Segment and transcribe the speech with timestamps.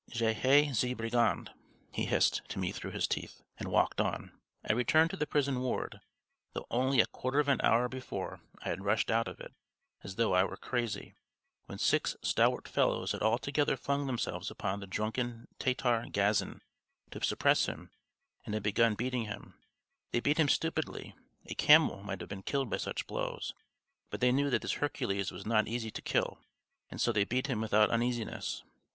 [0.09, 1.49] "Je haïs ces brigands!"
[1.91, 4.31] he hissed to me through his teeth, and walked on.
[4.67, 5.99] I returned to the prison ward,
[6.53, 9.53] though only a quarter of an hour before I had rushed out of it,
[10.03, 11.13] as though I were crazy,
[11.67, 16.63] when six stalwart fellows had all together flung themselves upon the drunken Tatar Gazin
[17.11, 17.91] to suppress him
[18.43, 19.53] and had begun beating him;
[20.11, 21.15] they beat him stupidly,
[21.45, 23.53] a camel might have been killed by such blows,
[24.09, 26.39] but they knew that this Hercules was not easy to kill,
[26.89, 28.63] and so they beat him without uneasiness.